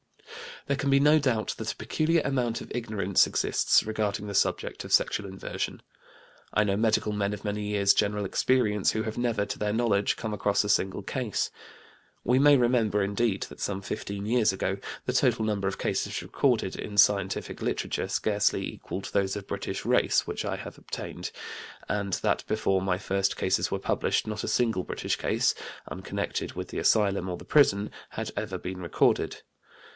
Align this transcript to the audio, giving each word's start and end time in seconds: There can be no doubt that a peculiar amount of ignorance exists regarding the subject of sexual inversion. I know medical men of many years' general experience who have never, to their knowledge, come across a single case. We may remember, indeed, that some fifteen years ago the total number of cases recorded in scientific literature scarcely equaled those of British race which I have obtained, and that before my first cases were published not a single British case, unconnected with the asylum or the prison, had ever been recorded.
There 0.65 0.77
can 0.77 0.89
be 0.89 0.99
no 0.99 1.19
doubt 1.19 1.55
that 1.57 1.71
a 1.73 1.75
peculiar 1.75 2.21
amount 2.23 2.61
of 2.61 2.71
ignorance 2.73 3.27
exists 3.27 3.83
regarding 3.83 4.25
the 4.25 4.33
subject 4.33 4.83
of 4.83 4.93
sexual 4.93 5.27
inversion. 5.27 5.81
I 6.53 6.63
know 6.63 6.77
medical 6.77 7.11
men 7.13 7.33
of 7.33 7.43
many 7.43 7.63
years' 7.67 7.93
general 7.93 8.25
experience 8.25 8.91
who 8.91 9.03
have 9.03 9.17
never, 9.17 9.45
to 9.45 9.59
their 9.59 9.73
knowledge, 9.73 10.15
come 10.17 10.33
across 10.33 10.63
a 10.63 10.69
single 10.69 11.01
case. 11.03 11.51
We 12.23 12.39
may 12.39 12.57
remember, 12.57 13.03
indeed, 13.03 13.43
that 13.43 13.59
some 13.59 13.81
fifteen 13.81 14.25
years 14.25 14.51
ago 14.53 14.77
the 15.05 15.13
total 15.13 15.45
number 15.45 15.67
of 15.67 15.77
cases 15.77 16.21
recorded 16.23 16.75
in 16.75 16.97
scientific 16.97 17.61
literature 17.61 18.07
scarcely 18.07 18.65
equaled 18.67 19.09
those 19.13 19.35
of 19.35 19.47
British 19.47 19.85
race 19.85 20.25
which 20.25 20.45
I 20.45 20.55
have 20.55 20.77
obtained, 20.79 21.31
and 21.89 22.13
that 22.13 22.43
before 22.47 22.81
my 22.81 22.97
first 22.97 23.35
cases 23.37 23.69
were 23.69 23.79
published 23.79 24.25
not 24.25 24.43
a 24.43 24.47
single 24.47 24.83
British 24.83 25.15
case, 25.17 25.53
unconnected 25.89 26.53
with 26.53 26.69
the 26.69 26.79
asylum 26.79 27.29
or 27.29 27.37
the 27.37 27.45
prison, 27.45 27.91
had 28.11 28.31
ever 28.37 28.57
been 28.57 28.79
recorded. 28.81 29.41